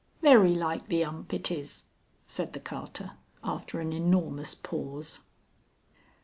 [0.23, 1.83] "Very like the 'ump et is,"
[2.25, 3.11] said the carter
[3.43, 5.19] after an enormous pause.